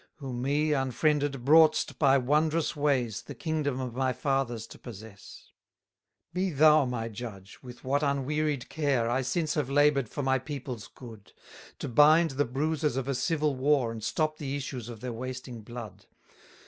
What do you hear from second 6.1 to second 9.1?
263 Be thou my judge, with what unwearied care